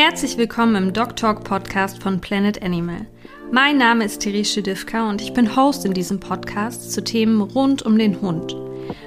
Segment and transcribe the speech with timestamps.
[0.00, 3.08] Herzlich willkommen im Dog Talk Podcast von Planet Animal.
[3.50, 7.82] Mein Name ist Therese Divka und ich bin Host in diesem Podcast zu Themen rund
[7.82, 8.54] um den Hund.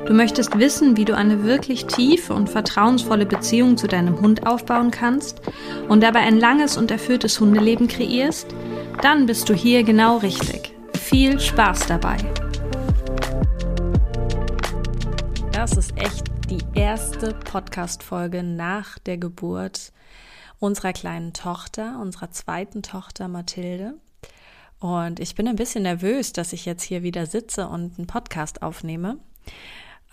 [0.05, 4.91] Du möchtest wissen, wie du eine wirklich tiefe und vertrauensvolle Beziehung zu deinem Hund aufbauen
[4.91, 5.39] kannst
[5.87, 8.53] und dabei ein langes und erfülltes Hundeleben kreierst?
[9.01, 10.73] Dann bist du hier genau richtig.
[10.99, 12.17] Viel Spaß dabei!
[15.53, 19.93] Das ist echt die erste Podcast-Folge nach der Geburt
[20.61, 23.95] unserer kleinen Tochter, unserer zweiten Tochter Mathilde.
[24.79, 28.61] Und ich bin ein bisschen nervös, dass ich jetzt hier wieder sitze und einen Podcast
[28.61, 29.17] aufnehme,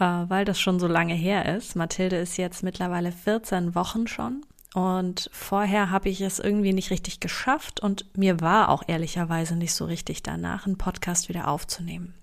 [0.01, 1.77] äh, weil das schon so lange her ist.
[1.77, 4.43] Mathilde ist jetzt mittlerweile 14 Wochen schon.
[4.75, 9.75] Und vorher habe ich es irgendwie nicht richtig geschafft und mir war auch ehrlicherweise nicht
[9.75, 12.15] so richtig danach, einen Podcast wieder aufzunehmen.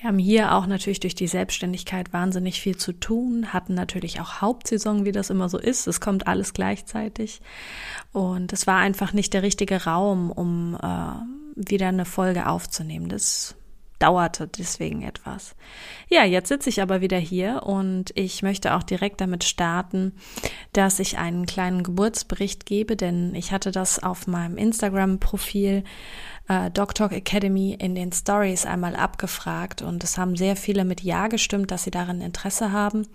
[0.00, 4.40] Wir haben hier auch natürlich durch die Selbstständigkeit wahnsinnig viel zu tun, hatten natürlich auch
[4.40, 5.88] Hauptsaison, wie das immer so ist.
[5.88, 7.40] Es kommt alles gleichzeitig.
[8.12, 13.08] Und es war einfach nicht der richtige Raum, um äh, wieder eine Folge aufzunehmen.
[13.08, 13.56] Das
[13.98, 15.56] dauerte deswegen etwas.
[16.08, 20.12] Ja, jetzt sitze ich aber wieder hier und ich möchte auch direkt damit starten,
[20.72, 25.82] dass ich einen kleinen Geburtsbericht gebe, denn ich hatte das auf meinem Instagram-Profil
[26.48, 31.28] äh, DocTalk Academy in den Stories einmal abgefragt und es haben sehr viele mit Ja
[31.28, 33.06] gestimmt, dass sie daran Interesse haben,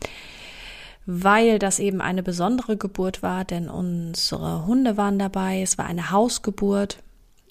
[1.05, 6.11] weil das eben eine besondere Geburt war, denn unsere Hunde waren dabei, es war eine
[6.11, 6.99] Hausgeburt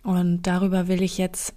[0.04, 1.54] und darüber will ich jetzt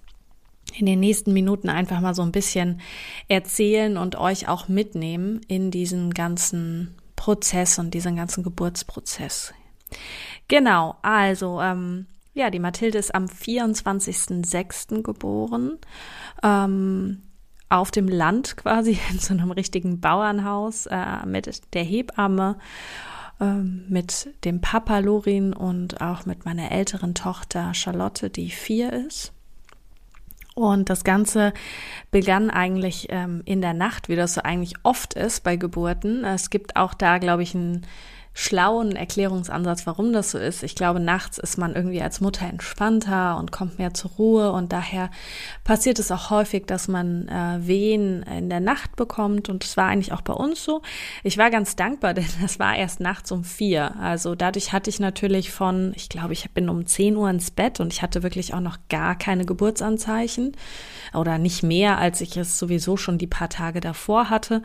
[0.74, 2.80] in den nächsten Minuten einfach mal so ein bisschen
[3.28, 9.54] erzählen und euch auch mitnehmen in diesen ganzen Prozess und diesen ganzen Geburtsprozess.
[10.48, 15.02] Genau, also ähm, ja, die Mathilde ist am 24.06.
[15.02, 15.78] geboren.
[16.42, 17.22] Ähm,
[17.68, 22.58] auf dem Land quasi, in so einem richtigen Bauernhaus äh, mit der Hebamme,
[23.40, 29.32] äh, mit dem Papa Lorin und auch mit meiner älteren Tochter Charlotte, die vier ist.
[30.54, 31.54] Und das Ganze
[32.10, 36.24] begann eigentlich ähm, in der Nacht, wie das so eigentlich oft ist bei Geburten.
[36.24, 37.86] Es gibt auch da, glaube ich, ein
[38.38, 40.62] schlauen Erklärungsansatz, warum das so ist.
[40.62, 44.74] Ich glaube, nachts ist man irgendwie als Mutter entspannter und kommt mehr zur Ruhe und
[44.74, 45.10] daher
[45.64, 49.86] passiert es auch häufig, dass man äh, Wehen in der Nacht bekommt und es war
[49.86, 50.82] eigentlich auch bei uns so.
[51.22, 53.96] Ich war ganz dankbar, denn das war erst nachts um vier.
[53.98, 57.80] Also dadurch hatte ich natürlich von, ich glaube, ich bin um zehn Uhr ins Bett
[57.80, 60.52] und ich hatte wirklich auch noch gar keine Geburtsanzeichen
[61.14, 64.60] oder nicht mehr, als ich es sowieso schon die paar Tage davor hatte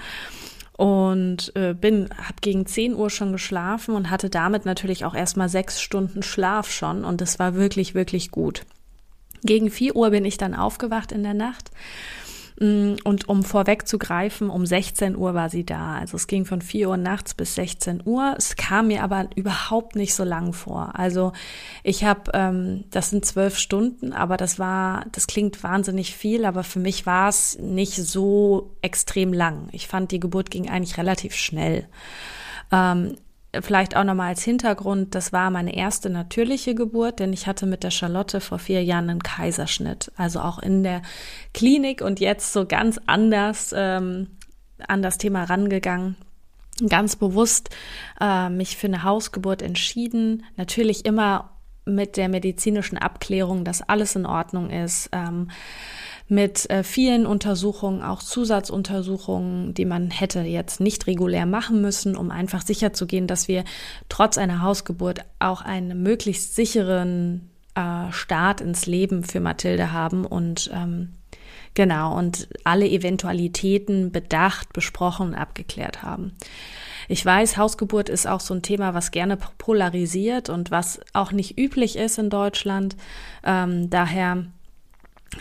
[0.81, 5.47] und äh, bin habe gegen 10 Uhr schon geschlafen und hatte damit natürlich auch erstmal
[5.47, 8.63] sechs Stunden Schlaf schon und das war wirklich wirklich gut.
[9.43, 11.69] Gegen 4 Uhr bin ich dann aufgewacht in der Nacht
[12.61, 15.95] und um vorwegzugreifen, um 16 Uhr war sie da.
[15.95, 18.35] Also es ging von 4 Uhr nachts bis 16 Uhr.
[18.37, 20.91] Es kam mir aber überhaupt nicht so lang vor.
[20.93, 21.33] Also
[21.81, 26.63] ich habe, ähm, das sind zwölf Stunden, aber das war, das klingt wahnsinnig viel, aber
[26.63, 29.69] für mich war es nicht so extrem lang.
[29.71, 31.87] Ich fand, die Geburt ging eigentlich relativ schnell.
[32.71, 33.15] Ähm,
[33.59, 37.83] Vielleicht auch nochmal als Hintergrund, das war meine erste natürliche Geburt, denn ich hatte mit
[37.83, 40.09] der Charlotte vor vier Jahren einen Kaiserschnitt.
[40.15, 41.01] Also auch in der
[41.53, 44.27] Klinik und jetzt so ganz anders ähm,
[44.87, 46.15] an das Thema rangegangen.
[46.87, 47.69] Ganz bewusst
[48.21, 50.45] äh, mich für eine Hausgeburt entschieden.
[50.55, 55.09] Natürlich immer mit der medizinischen Abklärung, dass alles in Ordnung ist.
[55.11, 55.49] Ähm,
[56.31, 62.31] mit äh, vielen Untersuchungen, auch Zusatzuntersuchungen, die man hätte jetzt nicht regulär machen müssen, um
[62.31, 63.65] einfach sicherzugehen, dass wir
[64.07, 70.71] trotz einer Hausgeburt auch einen möglichst sicheren äh, Start ins Leben für Mathilde haben und
[70.73, 71.15] ähm,
[71.73, 76.31] genau und alle Eventualitäten bedacht, besprochen abgeklärt haben.
[77.09, 81.59] Ich weiß, Hausgeburt ist auch so ein Thema, was gerne polarisiert und was auch nicht
[81.59, 82.95] üblich ist in Deutschland.
[83.43, 84.45] Ähm, daher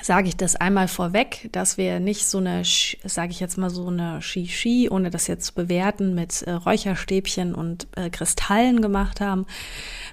[0.03, 3.89] sage ich das einmal vorweg, dass wir nicht so eine, sage ich jetzt mal so
[3.89, 9.47] eine Shishi, ohne das jetzt zu bewerten, mit äh, Räucherstäbchen und äh, Kristallen gemacht haben,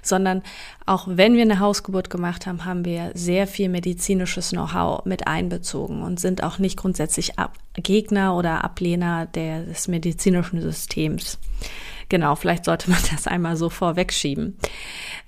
[0.02, 0.42] sondern
[0.84, 6.02] auch wenn wir eine Hausgeburt gemacht haben, haben wir sehr viel medizinisches Know-how mit einbezogen
[6.02, 11.38] und sind auch nicht grundsätzlich Ab Gegner oder Ablehner des medizinischen Systems.
[12.08, 14.58] Genau, vielleicht sollte man das einmal so vorwegschieben.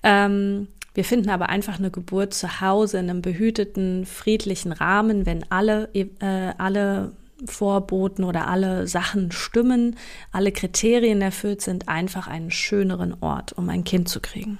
[0.02, 5.50] Ähm, wir finden aber einfach eine Geburt zu Hause in einem behüteten, friedlichen Rahmen, wenn
[5.50, 7.12] alle, äh, alle
[7.44, 9.96] Vorboten oder alle Sachen stimmen,
[10.32, 14.58] alle Kriterien erfüllt sind, einfach einen schöneren Ort, um ein Kind zu kriegen.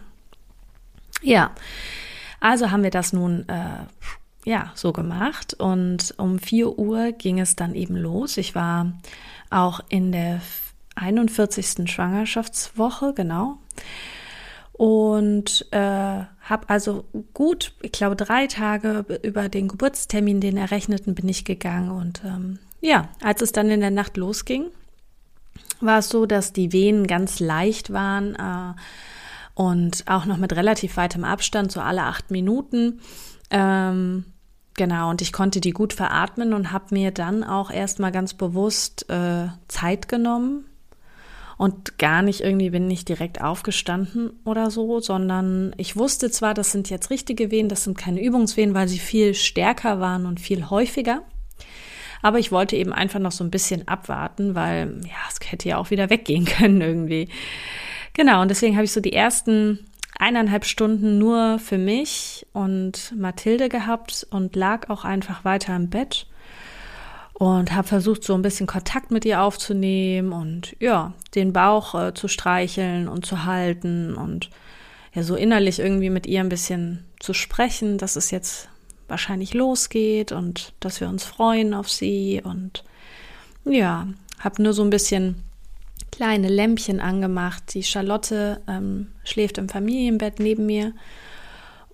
[1.23, 1.51] Ja,
[2.41, 3.85] also haben wir das nun äh,
[4.45, 8.39] ja so gemacht und um 4 Uhr ging es dann eben los.
[8.39, 8.93] Ich war
[9.51, 10.41] auch in der
[10.95, 11.91] 41.
[11.91, 13.59] Schwangerschaftswoche, genau.
[14.81, 17.05] Und äh, habe also
[17.35, 21.91] gut, ich glaube, drei Tage über den Geburtstermin, den errechneten, bin ich gegangen.
[21.91, 24.71] Und ähm, ja, als es dann in der Nacht losging,
[25.83, 28.81] war es so, dass die Venen ganz leicht waren äh,
[29.53, 33.03] und auch noch mit relativ weitem Abstand, so alle acht Minuten.
[33.51, 34.25] Ähm,
[34.79, 39.11] genau, und ich konnte die gut veratmen und habe mir dann auch erstmal ganz bewusst
[39.11, 40.70] äh, Zeit genommen
[41.61, 46.73] und gar nicht irgendwie bin ich direkt aufgestanden oder so, sondern ich wusste zwar, das
[46.73, 50.71] sind jetzt richtige Wehen, das sind keine Übungswehen, weil sie viel stärker waren und viel
[50.71, 51.23] häufiger.
[52.23, 55.77] Aber ich wollte eben einfach noch so ein bisschen abwarten, weil ja, es hätte ja
[55.77, 57.29] auch wieder weggehen können irgendwie.
[58.15, 59.81] Genau, und deswegen habe ich so die ersten
[60.19, 66.27] eineinhalb Stunden nur für mich und Mathilde gehabt und lag auch einfach weiter im Bett
[67.41, 72.13] und habe versucht, so ein bisschen Kontakt mit ihr aufzunehmen und ja, den Bauch äh,
[72.13, 74.51] zu streicheln und zu halten und
[75.15, 78.69] ja, so innerlich irgendwie mit ihr ein bisschen zu sprechen, dass es jetzt
[79.09, 82.85] wahrscheinlich losgeht und dass wir uns freuen auf sie und
[83.65, 84.07] ja,
[84.39, 85.43] habe nur so ein bisschen
[86.13, 87.73] kleine Lämpchen angemacht.
[87.73, 90.93] Die Charlotte ähm, schläft im Familienbett neben mir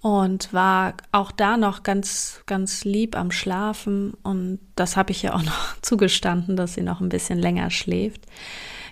[0.06, 4.14] und war auch da noch ganz, ganz lieb am Schlafen.
[4.22, 8.20] Und das habe ich ja auch noch zugestanden, dass sie noch ein bisschen länger schläft.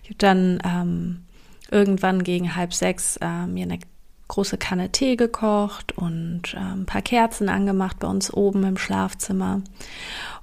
[0.03, 1.23] Ich habe dann ähm,
[1.71, 3.79] irgendwann gegen halb sechs äh, mir eine
[4.27, 9.63] große Kanne Tee gekocht und äh, ein paar Kerzen angemacht bei uns oben im Schlafzimmer.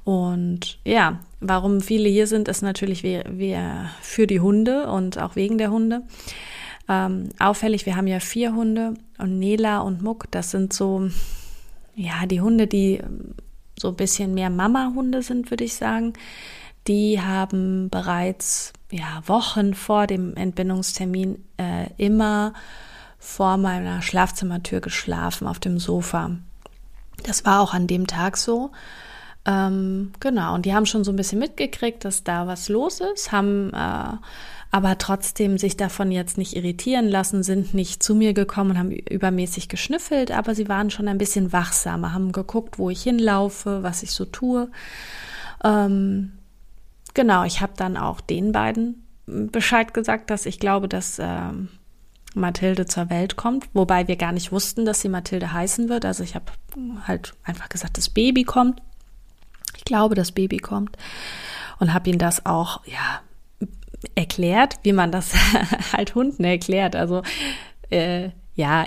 [0.06, 5.35] Und ja, warum viele hier sind, ist natürlich wir, wir für die Hunde und auch
[5.35, 6.03] wegen der Hunde.
[6.87, 11.09] Ähm, auffällig, wir haben ja vier Hunde und Nela und Muck, das sind so,
[11.95, 13.35] ja, die Hunde, die ähm,
[13.79, 16.13] so ein bisschen mehr Mama-Hunde sind, würde ich sagen.
[16.87, 22.53] Die haben bereits ja, Wochen vor dem Entbindungstermin äh, immer
[23.19, 26.31] vor meiner Schlafzimmertür geschlafen auf dem Sofa.
[27.23, 28.71] Das war auch an dem Tag so.
[29.45, 33.31] Ähm, genau, und die haben schon so ein bisschen mitgekriegt, dass da was los ist,
[33.31, 34.17] haben äh,
[34.71, 38.91] aber trotzdem sich davon jetzt nicht irritieren lassen, sind nicht zu mir gekommen und haben
[38.91, 44.01] übermäßig geschnüffelt, aber sie waren schon ein bisschen wachsamer, haben geguckt, wo ich hinlaufe, was
[44.01, 44.71] ich so tue.
[45.63, 46.31] Ähm,
[47.13, 51.67] genau, ich habe dann auch den beiden Bescheid gesagt, dass ich glaube, dass ähm,
[52.33, 56.06] Mathilde zur Welt kommt, wobei wir gar nicht wussten, dass sie Mathilde heißen wird.
[56.06, 56.45] Also ich habe
[57.06, 58.81] halt einfach gesagt, das Baby kommt.
[59.75, 60.97] Ich glaube, das Baby kommt
[61.79, 63.21] und habe ihm das auch ja
[64.15, 65.33] erklärt, wie man das
[65.94, 66.95] halt Hunden erklärt.
[66.95, 67.21] Also
[67.89, 68.86] äh, ja,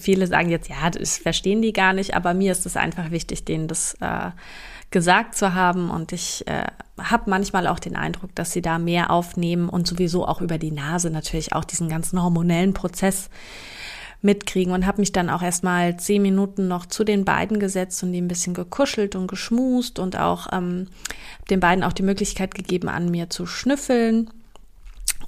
[0.00, 3.44] viele sagen jetzt, ja, das verstehen die gar nicht, aber mir ist es einfach wichtig,
[3.44, 4.30] denen das äh,
[4.90, 5.90] gesagt zu haben.
[5.90, 6.66] Und ich äh,
[6.98, 10.70] habe manchmal auch den Eindruck, dass sie da mehr aufnehmen und sowieso auch über die
[10.70, 13.28] Nase natürlich auch diesen ganzen hormonellen Prozess
[14.22, 18.12] mitkriegen und habe mich dann auch erstmal zehn Minuten noch zu den beiden gesetzt und
[18.12, 20.88] die ein bisschen gekuschelt und geschmust und auch ähm,
[21.50, 24.30] den beiden auch die Möglichkeit gegeben, an mir zu schnüffeln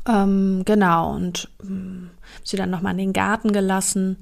[0.06, 2.10] ähm, genau, und ähm,
[2.44, 4.18] sie dann nochmal in den Garten gelassen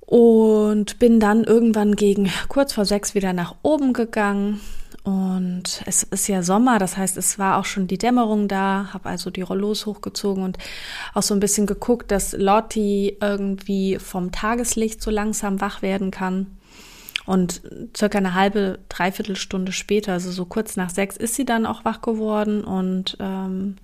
[0.00, 4.60] und bin dann irgendwann gegen kurz vor sechs wieder nach oben gegangen.
[5.04, 9.08] Und es ist ja Sommer, das heißt, es war auch schon die Dämmerung da, habe
[9.08, 10.58] also die Rollos hochgezogen und
[11.14, 16.58] auch so ein bisschen geguckt, dass Lotti irgendwie vom Tageslicht so langsam wach werden kann.
[17.26, 17.60] Und
[17.94, 21.84] circa eine halbe, dreiviertel Stunde später, also so kurz nach sechs, ist sie dann auch
[21.84, 23.76] wach geworden und ähm,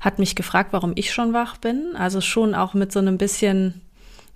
[0.00, 1.94] hat mich gefragt, warum ich schon wach bin.
[1.94, 3.82] Also schon auch mit so einem bisschen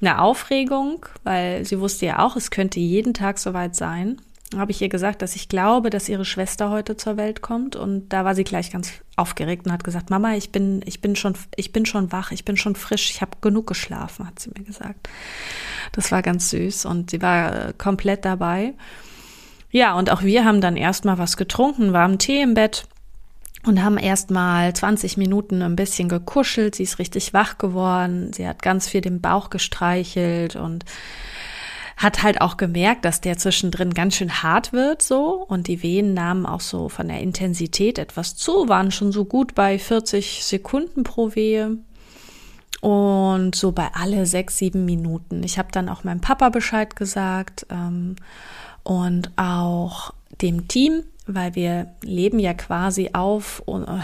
[0.00, 4.20] einer Aufregung, weil sie wusste ja auch, es könnte jeden Tag soweit sein.
[4.54, 8.10] Habe ich ihr gesagt, dass ich glaube, dass ihre Schwester heute zur Welt kommt und
[8.10, 11.34] da war sie gleich ganz aufgeregt und hat gesagt, Mama, ich bin ich bin schon
[11.56, 14.64] ich bin schon wach, ich bin schon frisch, ich habe genug geschlafen, hat sie mir
[14.64, 15.08] gesagt.
[15.92, 18.74] Das war ganz süß und sie war äh, komplett dabei.
[19.70, 22.86] Ja, und auch wir haben dann erstmal was getrunken, warmen Tee im Bett
[23.66, 26.74] und haben erstmal 20 Minuten ein bisschen gekuschelt.
[26.74, 28.32] Sie ist richtig wach geworden.
[28.32, 30.84] Sie hat ganz viel den Bauch gestreichelt und
[31.96, 36.12] hat halt auch gemerkt, dass der zwischendrin ganz schön hart wird so und die Wehen
[36.12, 41.04] nahmen auch so von der Intensität etwas zu, waren schon so gut bei 40 Sekunden
[41.04, 41.78] pro Wehe
[42.80, 45.42] und so bei alle sechs, sieben Minuten.
[45.44, 48.16] Ich habe dann auch meinem Papa Bescheid gesagt ähm,
[48.82, 54.00] und auch dem Team, weil wir leben ja quasi auf äh,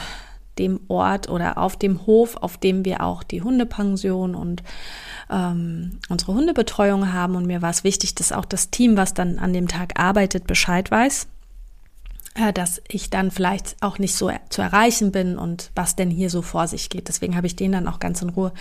[0.59, 4.62] dem Ort oder auf dem Hof, auf dem wir auch die Hundepension und
[5.31, 7.37] ähm, unsere Hundebetreuung haben.
[7.37, 10.47] Und mir war es wichtig, dass auch das Team, was dann an dem Tag arbeitet,
[10.47, 11.29] Bescheid weiß.
[12.35, 16.31] äh, dass ich dann vielleicht auch nicht so zu erreichen bin und was denn hier
[16.31, 17.09] so vor sich geht.
[17.09, 18.53] Deswegen habe ich denen dann auch ganz in Ruhe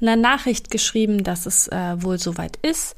[0.00, 2.96] eine Nachricht geschrieben, dass es äh, wohl soweit ist.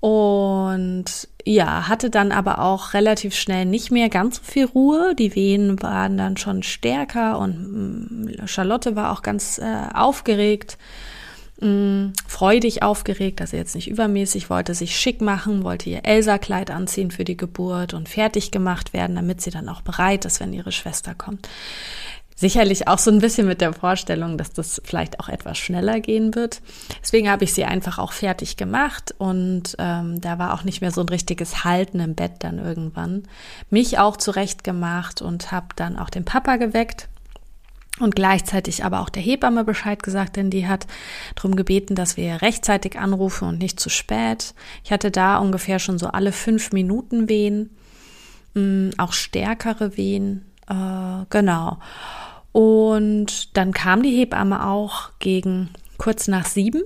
[0.00, 5.14] Und ja, hatte dann aber auch relativ schnell nicht mehr ganz so viel Ruhe.
[5.18, 10.78] Die Wehen waren dann schon stärker und mm, Charlotte war auch ganz äh, aufgeregt
[11.60, 16.70] mh, mm, freudig aufgeregt, also jetzt nicht übermäßig, wollte sich schick machen, wollte ihr Elsa-Kleid
[16.70, 20.52] anziehen für die Geburt und fertig gemacht werden, damit sie dann auch bereit ist, wenn
[20.52, 21.48] ihre Schwester kommt.
[22.40, 26.36] Sicherlich auch so ein bisschen mit der Vorstellung, dass das vielleicht auch etwas schneller gehen
[26.36, 26.60] wird.
[27.02, 30.92] Deswegen habe ich sie einfach auch fertig gemacht und ähm, da war auch nicht mehr
[30.92, 33.24] so ein richtiges Halten im Bett dann irgendwann.
[33.70, 37.08] Mich auch zurecht gemacht und habe dann auch den Papa geweckt
[37.98, 40.86] und gleichzeitig aber auch der Hebamme Bescheid gesagt, denn die hat
[41.34, 44.54] darum gebeten, dass wir rechtzeitig anrufen und nicht zu spät.
[44.84, 47.70] Ich hatte da ungefähr schon so alle fünf Minuten Wehen,
[48.54, 51.78] mm, auch stärkere Wehen, äh, genau.
[52.58, 56.82] Und dann kam die Hebamme auch gegen kurz nach sieben.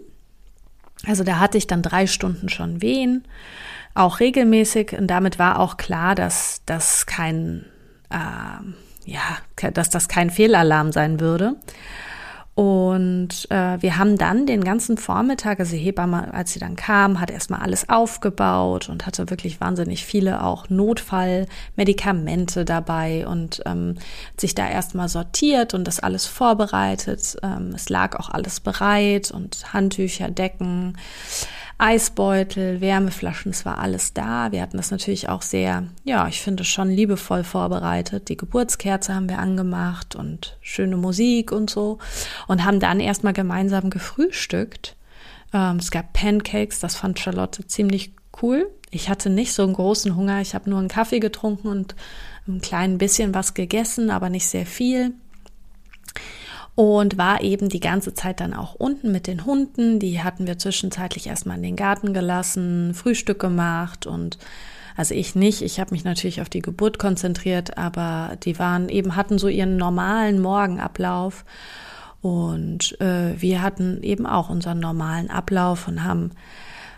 [1.07, 3.25] Also da hatte ich dann drei Stunden schon Wehen,
[3.95, 4.93] auch regelmäßig.
[4.93, 7.64] Und damit war auch klar, dass das kein
[8.11, 9.38] äh, ja,
[9.73, 11.57] dass das kein Fehlalarm sein würde.
[12.54, 17.18] Und äh, wir haben dann den ganzen Vormittag, also die Hebamme, als sie dann kam,
[17.18, 23.94] hat erstmal alles aufgebaut und hatte wirklich wahnsinnig viele auch Notfallmedikamente dabei und ähm,
[24.38, 27.37] sich da erstmal sortiert und das alles vorbereitet.
[27.42, 30.99] Ähm, es lag auch alles bereit und Handtücher, Decken.
[31.83, 34.53] Eisbeutel, Wärmeflaschen, es war alles da.
[34.53, 38.29] Wir hatten das natürlich auch sehr, ja, ich finde schon liebevoll vorbereitet.
[38.29, 41.99] Die Geburtskerze haben wir angemacht und schöne Musik und so
[42.47, 44.95] und haben dann erstmal gemeinsam gefrühstückt.
[45.53, 48.71] Ähm, es gab Pancakes, das fand Charlotte ziemlich cool.
[48.93, 50.41] Ich hatte nicht so einen großen Hunger.
[50.41, 51.97] Ich habe nur einen Kaffee getrunken und
[52.47, 55.15] ein klein bisschen was gegessen, aber nicht sehr viel
[56.75, 59.99] und war eben die ganze Zeit dann auch unten mit den Hunden.
[59.99, 64.38] Die hatten wir zwischenzeitlich erstmal in den Garten gelassen, Frühstück gemacht und
[64.95, 69.17] also ich nicht, ich habe mich natürlich auf die Geburt konzentriert, aber die waren eben
[69.17, 71.45] hatten so ihren normalen Morgenablauf
[72.21, 76.33] und äh, wir hatten eben auch unseren normalen Ablauf und haben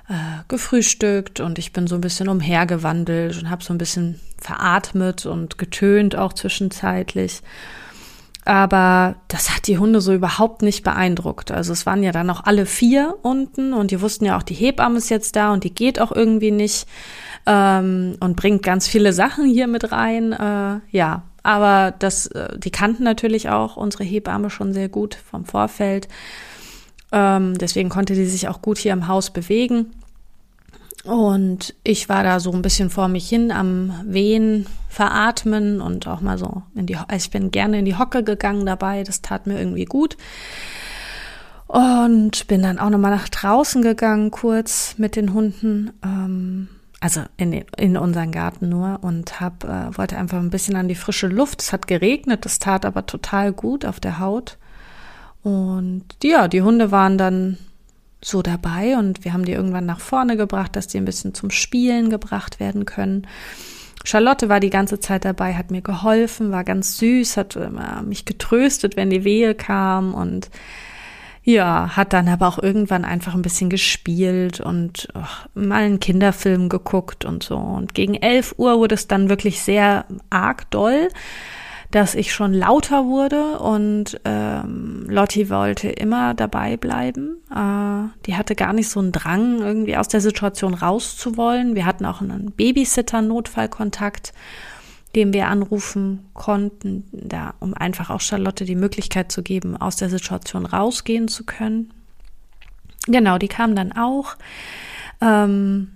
[0.09, 5.25] äh, gefrühstückt und ich bin so ein bisschen umhergewandelt und habe so ein bisschen veratmet
[5.25, 7.43] und getönt auch zwischenzeitlich.
[8.45, 11.51] Aber das hat die Hunde so überhaupt nicht beeindruckt.
[11.51, 14.55] Also es waren ja dann auch alle vier unten und die wussten ja auch, die
[14.55, 16.87] Hebamme ist jetzt da und die geht auch irgendwie nicht
[17.47, 20.33] ähm, und bringt ganz viele Sachen hier mit rein.
[20.33, 25.47] Äh, ja, aber das, äh, die kannten natürlich auch unsere Hebamme schon sehr gut vom
[25.47, 26.09] Vorfeld.
[27.13, 29.93] Ähm, deswegen konnte sie sich auch gut hier im Haus bewegen.
[31.05, 36.23] Und ich war da so ein bisschen vor mich hin am Wehen, veratmen und auch
[36.23, 39.47] mal so in die, also ich bin gerne in die Hocke gegangen dabei, das tat
[39.47, 40.17] mir irgendwie gut.
[41.67, 46.69] Und bin dann auch nochmal nach draußen gegangen, kurz mit den Hunden, ähm,
[47.01, 50.95] also in, in unseren Garten nur und hab, äh, wollte einfach ein bisschen an die
[50.95, 51.63] frische Luft.
[51.63, 54.57] Es hat geregnet, das tat aber total gut auf der Haut.
[55.43, 57.59] Und ja, die Hunde waren dann
[58.25, 61.51] so dabei und wir haben die irgendwann nach vorne gebracht, dass die ein bisschen zum
[61.51, 63.27] Spielen gebracht werden können.
[64.05, 68.25] Charlotte war die ganze Zeit dabei, hat mir geholfen, war ganz süß, hat immer mich
[68.25, 70.51] getröstet, wenn die Wehe kam und
[71.43, 75.21] ja, hat dann aber auch irgendwann einfach ein bisschen gespielt und oh,
[75.55, 77.59] mal einen Kinderfilm geguckt und so.
[77.59, 81.09] Und gegen 11 Uhr wurde es dann wirklich sehr arg doll
[81.95, 87.37] dass ich schon lauter wurde und ähm, Lotti wollte immer dabei bleiben.
[87.55, 91.77] Äh, die hatte gar nicht so einen Drang, irgendwie aus der Situation rauszuwollen.
[91.77, 94.33] Wir hatten auch einen Babysitter-Notfallkontakt,
[95.15, 100.11] den wir anrufen konnten, da, um einfach auch Charlotte die Möglichkeit zu geben, aus der
[100.11, 101.93] Situation rausgehen zu können.
[103.07, 104.35] Genau, die kam dann auch.
[105.21, 105.94] Ähm,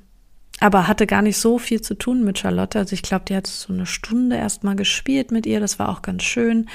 [0.60, 2.78] aber hatte gar nicht so viel zu tun mit Charlotte.
[2.78, 5.88] Also ich glaube, die hat so eine Stunde erst mal gespielt mit ihr, das war
[5.88, 6.68] auch ganz schön,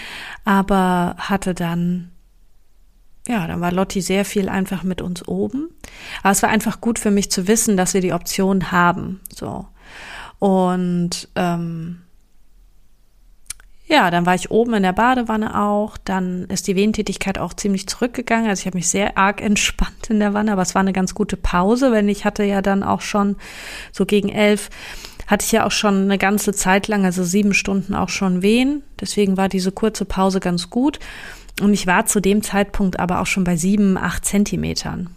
[0.45, 2.09] aber hatte dann
[3.27, 5.69] ja, dann war Lotti sehr viel einfach mit uns oben.
[6.23, 9.21] Aber es war einfach gut für mich zu wissen, dass wir die Option haben.
[9.33, 9.65] So.
[10.39, 12.02] Und ähm,
[13.85, 15.97] ja, dann war ich oben in der Badewanne auch.
[15.97, 18.49] Dann ist die Wehentätigkeit auch ziemlich zurückgegangen.
[18.49, 21.13] Also ich habe mich sehr arg entspannt in der Wanne, aber es war eine ganz
[21.13, 23.35] gute Pause, wenn ich hatte ja dann auch schon
[23.91, 24.69] so gegen elf
[25.25, 28.83] hatte ich ja auch schon eine ganze Zeit lang, also sieben Stunden auch schon Wehen.
[28.99, 30.99] Deswegen war diese kurze Pause ganz gut.
[31.61, 35.09] Und ich war zu dem Zeitpunkt aber auch schon bei sieben, acht Zentimetern.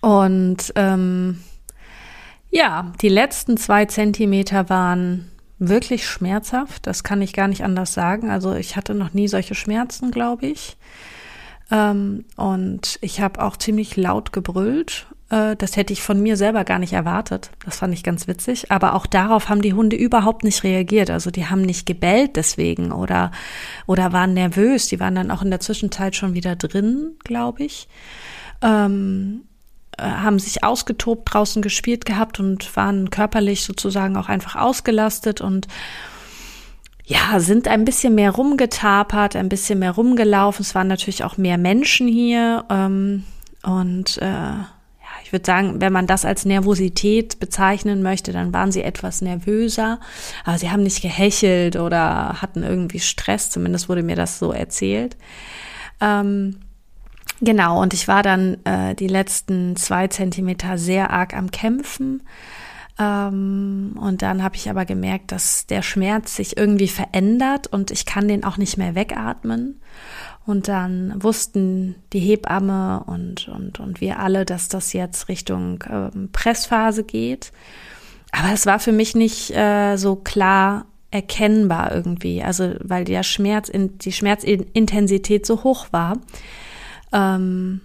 [0.00, 1.42] Und ähm,
[2.50, 5.30] ja, die letzten zwei Zentimeter waren
[5.60, 6.86] wirklich schmerzhaft.
[6.86, 8.30] Das kann ich gar nicht anders sagen.
[8.30, 10.76] Also ich hatte noch nie solche Schmerzen, glaube ich.
[11.70, 15.06] Ähm, und ich habe auch ziemlich laut gebrüllt.
[15.28, 17.50] Äh, das hätte ich von mir selber gar nicht erwartet.
[17.64, 18.72] Das fand ich ganz witzig.
[18.72, 21.10] Aber auch darauf haben die Hunde überhaupt nicht reagiert.
[21.10, 23.30] Also die haben nicht gebellt deswegen oder,
[23.86, 24.88] oder waren nervös.
[24.88, 27.86] Die waren dann auch in der Zwischenzeit schon wieder drin, glaube ich.
[28.62, 29.49] Ähm, äh,
[30.00, 35.68] haben sich ausgetobt, draußen gespielt gehabt und waren körperlich sozusagen auch einfach ausgelastet und
[37.10, 40.62] ja, sind ein bisschen mehr rumgetapert, ein bisschen mehr rumgelaufen.
[40.62, 42.64] Es waren natürlich auch mehr Menschen hier.
[42.70, 43.24] Ähm,
[43.64, 44.68] und äh, ja,
[45.24, 49.98] ich würde sagen, wenn man das als Nervosität bezeichnen möchte, dann waren sie etwas nervöser.
[50.44, 55.16] Aber sie haben nicht gehechelt oder hatten irgendwie Stress, zumindest wurde mir das so erzählt.
[56.00, 56.60] Ähm,
[57.40, 62.22] genau, und ich war dann äh, die letzten zwei Zentimeter sehr arg am Kämpfen.
[62.98, 68.04] Ähm, und dann habe ich aber gemerkt, dass der Schmerz sich irgendwie verändert und ich
[68.04, 69.80] kann den auch nicht mehr wegatmen.
[70.46, 76.30] Und dann wussten die Hebamme und, und, und wir alle, dass das jetzt Richtung ähm,
[76.32, 77.52] Pressphase geht.
[78.32, 82.42] Aber es war für mich nicht äh, so klar erkennbar irgendwie.
[82.42, 86.18] Also weil der Schmerz, die Schmerzintensität so hoch war.
[87.12, 87.80] Ähm,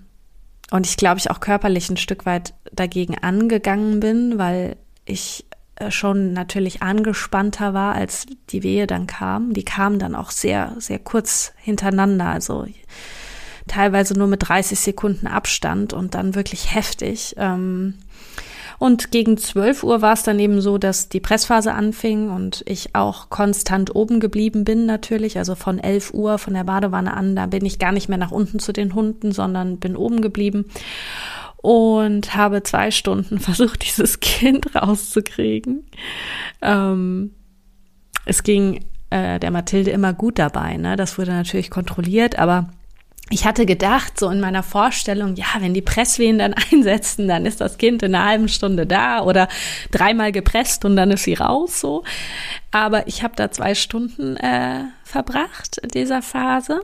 [0.72, 5.92] und ich glaube, ich auch körperlich ein Stück weit dagegen angegangen bin, weil ich äh,
[5.92, 9.54] schon natürlich angespannter war, als die Wehe dann kam.
[9.54, 12.66] Die kamen dann auch sehr, sehr kurz hintereinander, also
[13.68, 17.36] teilweise nur mit 30 Sekunden Abstand und dann wirklich heftig.
[17.38, 17.96] Ähm,
[18.80, 22.96] und gegen 12 Uhr war es dann eben so, dass die Pressphase anfing und ich
[22.96, 25.38] auch konstant oben geblieben bin natürlich.
[25.38, 28.32] Also von 11 Uhr von der Badewanne an, da bin ich gar nicht mehr nach
[28.32, 30.66] unten zu den Hunden, sondern bin oben geblieben
[31.58, 35.84] und habe zwei Stunden versucht, dieses Kind rauszukriegen.
[36.62, 37.32] Ähm,
[38.26, 40.96] es ging äh, der Mathilde immer gut dabei, ne?
[40.96, 42.70] Das wurde natürlich kontrolliert, aber
[43.32, 47.60] ich hatte gedacht, so in meiner Vorstellung, ja, wenn die Presswehen dann einsetzen, dann ist
[47.62, 49.48] das Kind in einer halben Stunde da oder
[49.92, 52.04] dreimal gepresst und dann ist sie raus, so.
[52.72, 56.82] Aber ich habe da zwei Stunden äh, verbracht in dieser Phase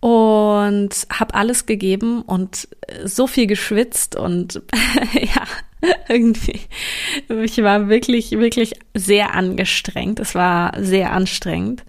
[0.00, 2.68] und habe alles gegeben und
[3.04, 4.62] so viel geschwitzt und
[5.12, 5.42] ja,
[6.08, 6.60] irgendwie,
[7.28, 10.20] ich war wirklich, wirklich sehr angestrengt.
[10.20, 11.84] Es war sehr anstrengend.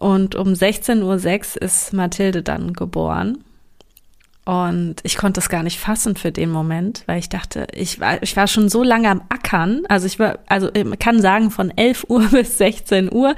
[0.00, 3.44] Und um 16.06 Uhr ist Mathilde dann geboren.
[4.46, 8.22] Und ich konnte es gar nicht fassen für den Moment, weil ich dachte, ich war,
[8.22, 9.82] ich war schon so lange am Ackern.
[9.90, 13.36] Also ich war, also man kann sagen, von 11 Uhr bis 16 Uhr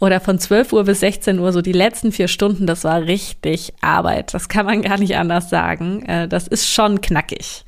[0.00, 3.74] oder von 12 Uhr bis 16 Uhr, so die letzten vier Stunden, das war richtig
[3.82, 4.32] Arbeit.
[4.32, 6.02] Das kann man gar nicht anders sagen.
[6.06, 7.66] Äh, das ist schon knackig.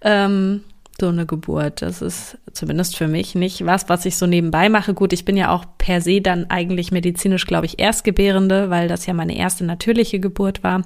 [0.00, 0.64] Ähm,
[1.00, 1.82] so eine Geburt.
[1.82, 4.94] Das ist zumindest für mich nicht was, was ich so nebenbei mache.
[4.94, 9.06] Gut, ich bin ja auch per se dann eigentlich medizinisch, glaube ich, Erstgebärende, weil das
[9.06, 10.82] ja meine erste natürliche Geburt war.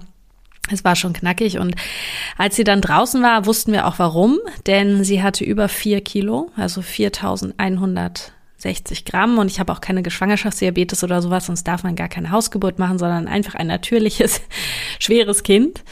[0.70, 1.74] Es war schon knackig und
[2.36, 6.50] als sie dann draußen war, wussten wir auch warum, denn sie hatte über vier Kilo,
[6.56, 11.94] also 4100 60 Gramm und ich habe auch keine Schwangerschaftsdiabetes oder sowas, sonst darf man
[11.94, 14.42] gar keine Hausgeburt machen, sondern einfach ein natürliches,
[14.98, 15.84] schweres Kind.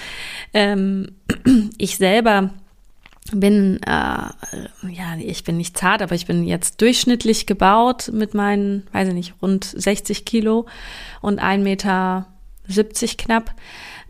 [0.52, 1.12] Ähm,
[1.78, 2.50] ich selber
[3.32, 8.86] bin, äh, ja, ich bin nicht zart, aber ich bin jetzt durchschnittlich gebaut mit meinen,
[8.92, 10.66] weiß ich nicht, rund 60 Kilo
[11.20, 12.26] und 1,70 Meter
[13.18, 13.54] knapp.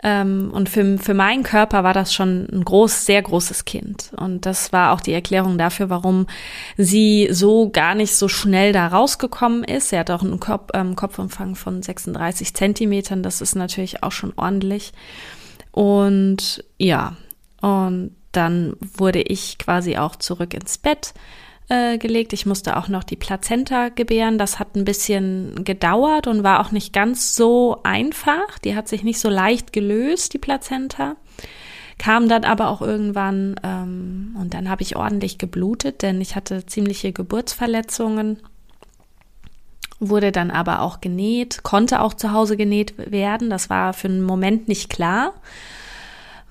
[0.03, 4.13] Ähm, und für, für meinen Körper war das schon ein groß, sehr großes Kind.
[4.17, 6.27] Und das war auch die Erklärung dafür, warum
[6.77, 9.89] sie so gar nicht so schnell da rausgekommen ist.
[9.89, 13.23] Sie hat auch einen Kopf, ähm, Kopfumfang von 36 Zentimetern.
[13.23, 14.93] Das ist natürlich auch schon ordentlich.
[15.73, 17.17] Und ja,
[17.63, 21.15] und dann wurde ich quasi auch zurück ins Bett
[21.69, 22.33] äh, gelegt.
[22.33, 24.39] Ich musste auch noch die Plazenta gebären.
[24.39, 28.59] Das hat ein bisschen gedauert und war auch nicht ganz so einfach.
[28.59, 31.17] Die hat sich nicht so leicht gelöst, die Plazenta.
[31.99, 36.67] Kam dann aber auch irgendwann ähm, und dann habe ich ordentlich geblutet, denn ich hatte
[36.67, 38.39] ziemliche Geburtsverletzungen.
[39.99, 43.49] Wurde dann aber auch genäht, konnte auch zu Hause genäht werden.
[43.49, 45.33] Das war für einen Moment nicht klar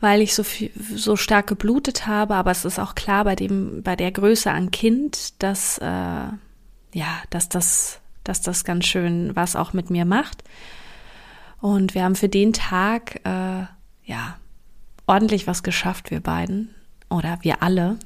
[0.01, 3.81] weil ich so viel, so stark geblutet habe, aber es ist auch klar bei dem,
[3.84, 9.55] bei der Größe an Kind, dass, äh, ja, dass das, dass das ganz schön was
[9.55, 10.43] auch mit mir macht.
[11.62, 13.65] Und wir haben für den Tag, äh,
[14.05, 14.38] ja,
[15.08, 16.73] ordentlich was geschafft, wir beiden.
[17.10, 17.97] Oder wir alle.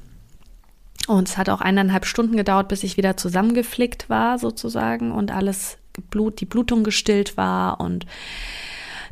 [1.08, 5.78] Und es hat auch eineinhalb Stunden gedauert, bis ich wieder zusammengeflickt war, sozusagen, und alles
[6.10, 8.06] Blut, die Blutung gestillt war und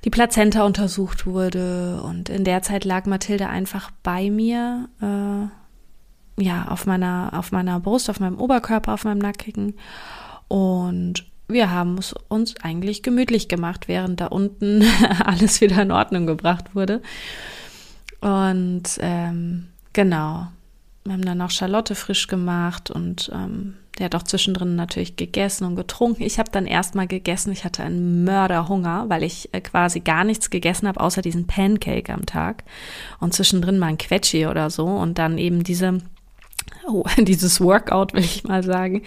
[0.05, 2.03] die Plazenta untersucht wurde.
[2.03, 4.89] Und in der Zeit lag Mathilde einfach bei mir.
[5.01, 9.75] Äh, ja, auf meiner, auf meiner Brust, auf meinem Oberkörper, auf meinem Nackigen.
[10.47, 14.85] Und wir haben es uns eigentlich gemütlich gemacht, während da unten
[15.25, 17.03] alles wieder in Ordnung gebracht wurde.
[18.21, 20.49] Und ähm, genau,
[21.05, 25.65] wir haben dann auch Charlotte frisch gemacht und ähm, der hat auch zwischendrin natürlich gegessen
[25.65, 26.23] und getrunken.
[26.23, 27.53] Ich habe dann erstmal gegessen.
[27.53, 32.13] Ich hatte einen Mörderhunger, weil ich äh, quasi gar nichts gegessen habe, außer diesen Pancake
[32.13, 32.65] am Tag.
[33.21, 34.87] Und zwischendrin mal ein Quetschi oder so.
[34.87, 35.99] Und dann eben diese
[36.87, 39.03] oh, dieses Workout, will ich mal sagen.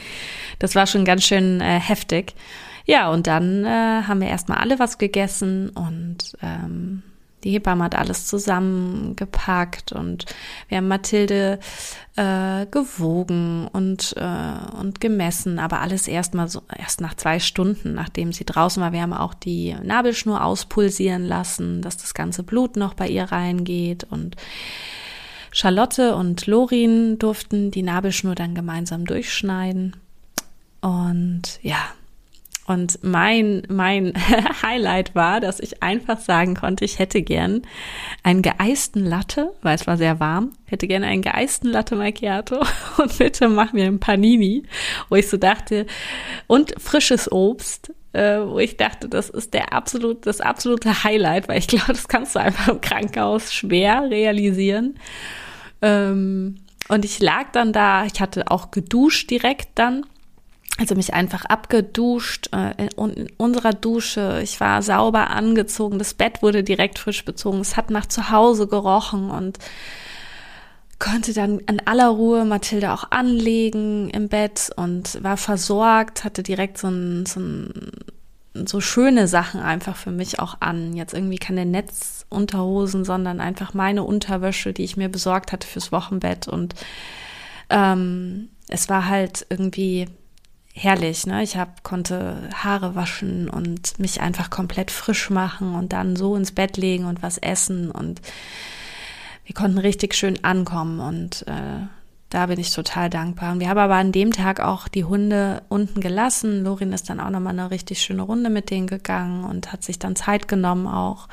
[0.59, 2.35] Das war schon ganz schön äh, heftig.
[2.85, 7.03] Ja, und dann äh, haben wir erstmal alle was gegessen und ähm,
[7.43, 10.25] die Hebamme hat alles zusammengepackt und
[10.67, 11.59] wir haben Mathilde
[12.15, 17.93] äh, gewogen und, äh, und gemessen, aber alles erst mal so, erst nach zwei Stunden,
[17.93, 18.91] nachdem sie draußen war.
[18.91, 24.03] Wir haben auch die Nabelschnur auspulsieren lassen, dass das ganze Blut noch bei ihr reingeht
[24.03, 24.35] und
[25.51, 29.97] Charlotte und Lorin durften die Nabelschnur dann gemeinsam durchschneiden.
[30.79, 31.77] Und ja,
[32.67, 34.13] und mein, mein
[34.61, 37.63] Highlight war, dass ich einfach sagen konnte, ich hätte gern
[38.23, 42.61] einen geeisten Latte, weil es war sehr warm, hätte gerne einen geeisten Latte Macchiato
[42.97, 44.63] und bitte mach mir ein Panini,
[45.09, 45.85] wo ich so dachte,
[46.47, 51.59] und frisches Obst, äh, wo ich dachte, das ist der absolut, das absolute Highlight, weil
[51.59, 54.95] ich glaube, das kannst du einfach im Krankenhaus schwer realisieren.
[55.81, 56.57] Ähm,
[56.89, 60.05] und ich lag dann da, ich hatte auch geduscht direkt dann.
[60.77, 64.39] Also mich einfach abgeduscht äh, in unserer Dusche.
[64.41, 65.99] Ich war sauber angezogen.
[65.99, 67.59] Das Bett wurde direkt frisch bezogen.
[67.59, 69.59] Es hat nach zu Hause gerochen und
[70.97, 76.77] konnte dann in aller Ruhe Mathilde auch anlegen im Bett und war versorgt, hatte direkt
[76.77, 77.91] so ein, so ein
[78.53, 80.95] so schöne Sachen einfach für mich auch an.
[80.95, 86.47] Jetzt irgendwie keine Netzunterhosen, sondern einfach meine Unterwäsche, die ich mir besorgt hatte fürs Wochenbett.
[86.47, 86.75] Und
[87.69, 90.07] ähm, es war halt irgendwie
[90.73, 91.25] herrlich.
[91.27, 91.43] Ne?
[91.43, 96.51] Ich hab, konnte Haare waschen und mich einfach komplett frisch machen und dann so ins
[96.51, 97.91] Bett legen und was essen.
[97.91, 98.21] Und
[99.45, 100.99] wir konnten richtig schön ankommen.
[100.99, 101.85] Und äh,
[102.29, 103.51] da bin ich total dankbar.
[103.51, 106.63] Und wir haben aber an dem Tag auch die Hunde unten gelassen.
[106.63, 109.99] Lorin ist dann auch nochmal eine richtig schöne Runde mit denen gegangen und hat sich
[109.99, 111.27] dann Zeit genommen auch.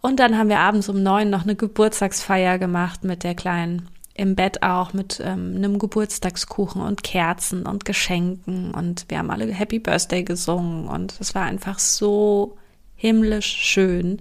[0.00, 3.88] Und dann haben wir abends um neun noch eine Geburtstagsfeier gemacht mit der Kleinen.
[4.20, 8.74] Im Bett auch mit ähm, einem Geburtstagskuchen und Kerzen und Geschenken.
[8.74, 10.88] Und wir haben alle Happy Birthday gesungen.
[10.88, 12.58] Und es war einfach so
[12.96, 14.20] himmlisch schön.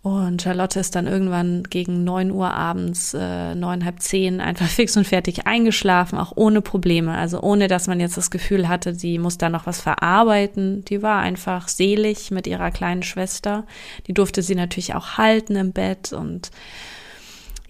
[0.00, 4.96] Und Charlotte ist dann irgendwann gegen neun Uhr abends, äh, neun, halb zehn, einfach fix
[4.96, 7.12] und fertig eingeschlafen, auch ohne Probleme.
[7.12, 10.82] Also ohne, dass man jetzt das Gefühl hatte, sie muss da noch was verarbeiten.
[10.86, 13.66] Die war einfach selig mit ihrer kleinen Schwester.
[14.06, 16.50] Die durfte sie natürlich auch halten im Bett und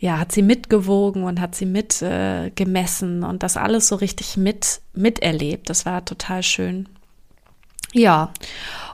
[0.03, 4.81] ja, hat sie mitgewogen und hat sie mit äh, und das alles so richtig mit
[4.95, 5.71] miterlebt.
[5.71, 6.88] Das war total schön.
[7.93, 8.33] Ja,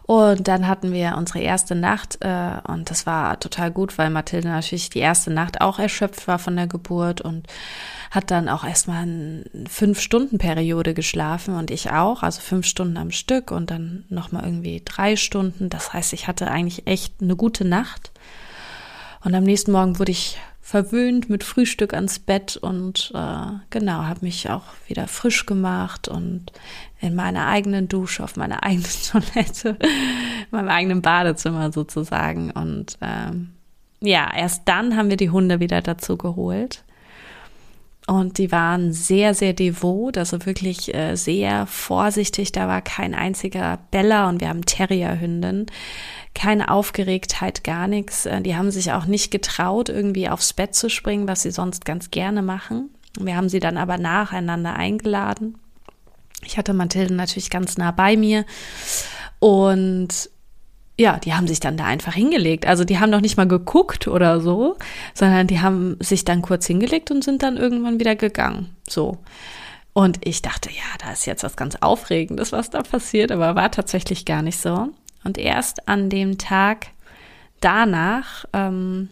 [0.02, 4.48] und dann hatten wir unsere erste Nacht äh, und das war total gut, weil Mathilde
[4.48, 7.46] natürlich die erste Nacht auch erschöpft war von der Geburt und
[8.10, 12.98] hat dann auch erstmal eine fünf Stunden Periode geschlafen und ich auch, also fünf Stunden
[12.98, 15.70] am Stück und dann nochmal irgendwie drei Stunden.
[15.70, 18.10] Das heißt, ich hatte eigentlich echt eine gute Nacht.
[19.24, 24.20] Und am nächsten Morgen wurde ich verwöhnt mit Frühstück ans Bett und äh, genau, habe
[24.20, 26.52] mich auch wieder frisch gemacht und
[27.00, 32.50] in meiner eigenen Dusche, auf meiner eigenen Toilette, in meinem eigenen Badezimmer sozusagen.
[32.50, 33.54] Und ähm,
[34.00, 36.84] ja, erst dann haben wir die Hunde wieder dazu geholt.
[38.06, 42.52] Und die waren sehr, sehr devot, also wirklich äh, sehr vorsichtig.
[42.52, 45.64] Da war kein einziger Bella und wir haben Terrierhündin
[46.34, 48.26] keine Aufgeregtheit, gar nichts.
[48.26, 51.84] Äh, die haben sich auch nicht getraut, irgendwie aufs Bett zu springen, was sie sonst
[51.84, 52.90] ganz gerne machen.
[53.18, 55.58] Wir haben sie dann aber nacheinander eingeladen.
[56.44, 58.44] Ich hatte Mathilde natürlich ganz nah bei mir
[59.40, 60.30] und
[60.98, 62.66] ja, die haben sich dann da einfach hingelegt.
[62.66, 64.76] Also die haben noch nicht mal geguckt oder so,
[65.14, 68.76] sondern die haben sich dann kurz hingelegt und sind dann irgendwann wieder gegangen.
[68.88, 69.18] So.
[69.92, 73.70] Und ich dachte, ja, da ist jetzt was ganz Aufregendes, was da passiert, aber war
[73.70, 74.88] tatsächlich gar nicht so.
[75.24, 76.88] Und erst an dem Tag
[77.60, 79.08] danach ähm,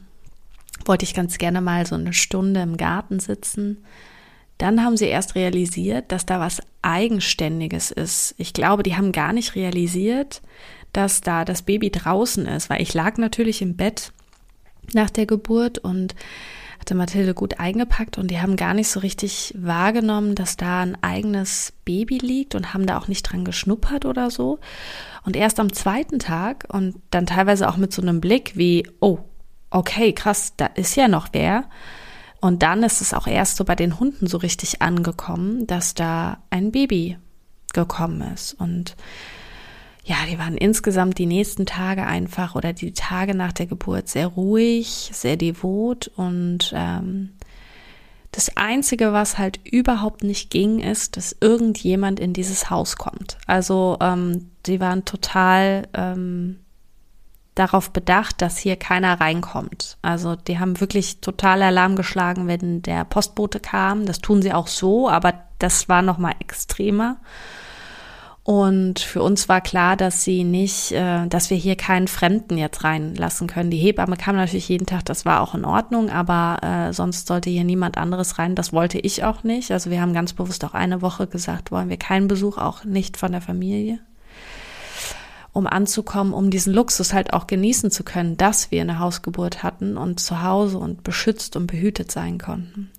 [0.84, 3.84] wollte ich ganz gerne mal so eine Stunde im Garten sitzen.
[4.58, 8.34] Dann haben sie erst realisiert, dass da was Eigenständiges ist.
[8.38, 10.40] Ich glaube, die haben gar nicht realisiert,
[10.92, 14.12] dass da das Baby draußen ist, weil ich lag natürlich im Bett
[14.94, 16.14] nach der Geburt und
[16.87, 20.96] hatte Mathilde gut eingepackt und die haben gar nicht so richtig wahrgenommen, dass da ein
[21.03, 24.61] eigenes Baby liegt und haben da auch nicht dran geschnuppert oder so.
[25.25, 29.18] Und erst am zweiten Tag und dann teilweise auch mit so einem Blick wie, oh,
[29.70, 31.64] okay, krass, da ist ja noch wer.
[32.40, 36.38] Und dann ist es auch erst so bei den Hunden so richtig angekommen, dass da
[36.51, 37.18] ein Baby
[37.72, 38.55] gekommen ist.
[38.55, 38.94] Und
[40.06, 44.28] ja, die waren insgesamt die nächsten Tage einfach oder die Tage nach der Geburt sehr
[44.28, 47.30] ruhig, sehr devot und ähm,
[48.30, 53.38] das Einzige, was halt überhaupt nicht ging, ist, dass irgendjemand in dieses Haus kommt.
[53.46, 56.60] Also ähm, die waren total ähm,
[57.56, 59.96] darauf bedacht, dass hier keiner reinkommt.
[60.02, 64.06] Also die haben wirklich total Alarm geschlagen, wenn der Postbote kam.
[64.06, 67.16] Das tun sie auch so, aber das war noch mal extremer.
[68.46, 72.85] Und für uns war klar, dass sie nicht, äh, dass wir hier keinen Fremden jetzt
[72.85, 73.72] reinlassen können.
[73.72, 77.50] Die Hebamme kam natürlich jeden Tag, das war auch in Ordnung, aber äh, sonst sollte
[77.50, 78.54] hier niemand anderes rein.
[78.54, 79.72] Das wollte ich auch nicht.
[79.72, 83.16] Also wir haben ganz bewusst auch eine Woche gesagt, wollen wir keinen Besuch, auch nicht
[83.16, 83.98] von der Familie
[85.56, 89.96] um anzukommen, um diesen Luxus halt auch genießen zu können, dass wir eine Hausgeburt hatten
[89.96, 92.90] und zu Hause und beschützt und behütet sein konnten.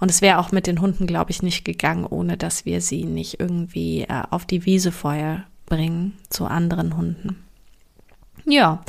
[0.00, 3.04] Und es wäre auch mit den Hunden, glaube ich, nicht gegangen, ohne dass wir sie
[3.04, 7.36] nicht irgendwie äh, auf die Wiese vorher bringen zu anderen Hunden.
[8.46, 8.82] Ja.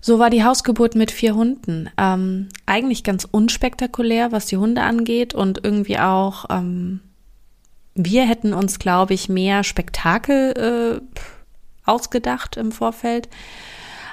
[0.00, 1.90] So war die Hausgeburt mit vier Hunden.
[1.98, 7.00] Ähm, eigentlich ganz unspektakulär, was die Hunde angeht und irgendwie auch, ähm,
[7.96, 11.20] wir hätten uns, glaube ich, mehr Spektakel äh,
[11.90, 13.28] ausgedacht im Vorfeld.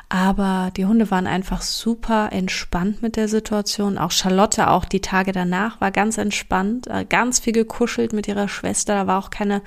[0.10, 3.98] Aber die Hunde waren einfach super entspannt mit der Situation.
[3.98, 8.48] Auch Charlotte, auch die Tage danach, war ganz entspannt, äh, ganz viel gekuschelt mit ihrer
[8.48, 8.96] Schwester.
[8.96, 9.62] Da war auch keine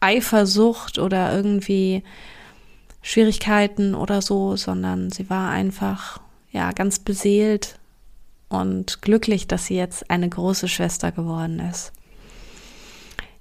[0.00, 2.02] Eifersucht oder irgendwie
[3.00, 7.78] Schwierigkeiten oder so, sondern sie war einfach, ja, ganz beseelt
[8.50, 11.92] und glücklich, dass sie jetzt eine große Schwester geworden ist.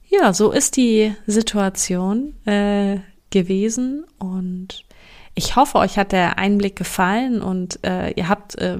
[0.07, 2.33] Ja, so ist die Situation.
[2.45, 4.85] Äh, gewesen und
[5.35, 8.79] ich hoffe, euch hat der Einblick gefallen und äh, ihr habt äh,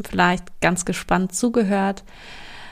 [0.00, 2.04] vielleicht ganz gespannt zugehört.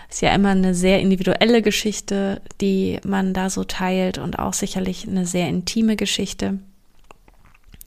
[0.09, 5.07] Ist ja immer eine sehr individuelle Geschichte, die man da so teilt und auch sicherlich
[5.07, 6.59] eine sehr intime Geschichte.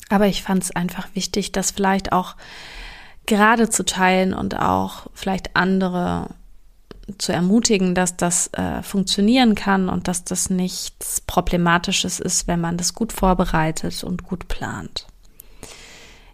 [0.10, 2.36] Aber ich fand es einfach wichtig, das vielleicht auch
[3.26, 6.30] gerade zu teilen und auch vielleicht andere
[7.18, 12.78] zu ermutigen, dass das äh, funktionieren kann und dass das nichts Problematisches ist, wenn man
[12.78, 15.08] das gut vorbereitet und gut plant.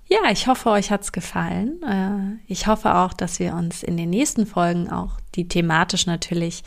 [0.08, 1.84] Ja, ich hoffe, euch hat's gefallen.
[1.84, 6.64] Äh, ich hoffe auch, dass wir uns in den nächsten Folgen auch die thematisch natürlich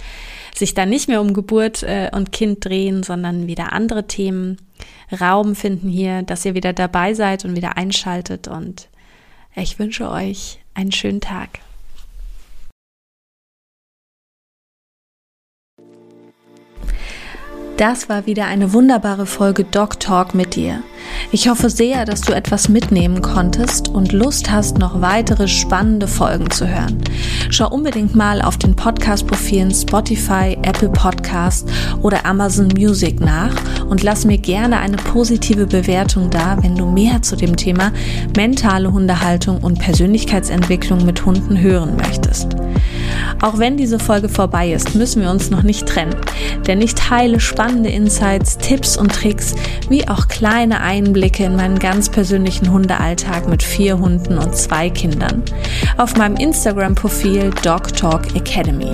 [0.55, 4.59] sich dann nicht mehr um Geburt äh, und Kind drehen, sondern wieder andere Themen
[5.21, 8.89] Raum finden hier, dass ihr wieder dabei seid und wieder einschaltet und
[9.55, 11.61] ich wünsche euch einen schönen Tag.
[17.83, 20.85] Das war wieder eine wunderbare Folge Dog Talk mit dir.
[21.31, 26.51] Ich hoffe sehr, dass du etwas mitnehmen konntest und Lust hast, noch weitere spannende Folgen
[26.51, 26.99] zu hören.
[27.51, 31.69] Schau unbedingt mal auf den Podcast-Profilen Spotify, Apple Podcast
[32.03, 33.55] oder Amazon Music nach
[33.89, 37.93] und lass mir gerne eine positive Bewertung da, wenn du mehr zu dem Thema
[38.37, 42.57] mentale Hundehaltung und Persönlichkeitsentwicklung mit Hunden hören möchtest.
[43.41, 46.15] Auch wenn diese Folge vorbei ist, müssen wir uns noch nicht trennen,
[46.67, 49.55] denn ich teile spannende Insights, Tipps und Tricks,
[49.89, 55.43] wie auch kleine Einblicke in meinen ganz persönlichen Hundealltag mit vier Hunden und zwei Kindern
[55.97, 58.93] auf meinem Instagram-Profil Dog Talk Academy.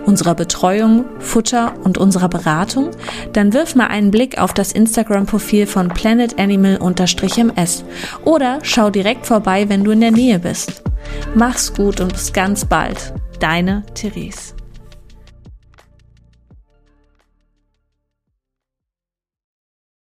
[0.07, 2.91] unserer Betreuung, Futter und unserer Beratung,
[3.33, 7.85] dann wirf mal einen Blick auf das Instagram-Profil von planetanimal-ms
[8.25, 10.83] oder schau direkt vorbei, wenn du in der Nähe bist.
[11.35, 13.13] Mach's gut und bis ganz bald.
[13.41, 14.62] Deine Therese.